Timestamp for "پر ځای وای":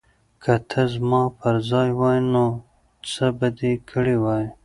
1.37-2.19